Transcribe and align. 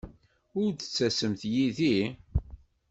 Ur 0.61 0.69
d-ttasemt 0.73 1.41
yid-i? 1.53 1.99